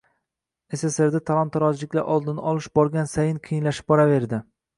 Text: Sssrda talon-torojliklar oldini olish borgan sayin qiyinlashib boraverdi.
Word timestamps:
Sssrda 0.79 1.21
talon-torojliklar 1.27 2.09
oldini 2.15 2.47
olish 2.53 2.71
borgan 2.81 3.13
sayin 3.13 3.39
qiyinlashib 3.51 3.93
boraverdi. 3.95 4.43